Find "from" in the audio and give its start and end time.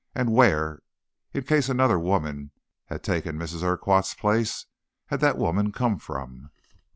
5.99-6.49